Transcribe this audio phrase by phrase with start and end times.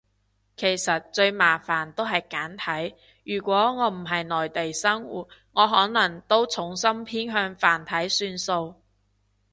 [0.57, 2.91] 其實最麻煩都係簡繁，
[3.23, 8.81] 如果我唔係内地生活，我可能都重心偏向繁體算數